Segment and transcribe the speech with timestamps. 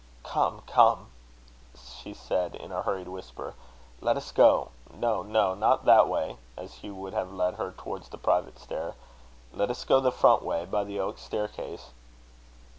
[0.23, 1.11] "Come, come,"
[1.79, 3.53] she said, in a hurried whisper.
[3.99, 8.09] "Let us go no, no, not that way;" as Hugh would have led her towards
[8.09, 8.95] the private stair
[9.53, 11.91] "let us go the front way, by the oak staircase."